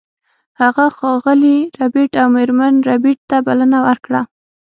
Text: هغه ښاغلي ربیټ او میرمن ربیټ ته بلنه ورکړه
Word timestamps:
هغه 0.61 0.85
ښاغلي 0.97 1.57
ربیټ 1.79 2.11
او 2.21 2.27
میرمن 2.35 2.73
ربیټ 2.89 3.19
ته 3.29 3.37
بلنه 3.47 3.79
ورکړه 3.87 4.21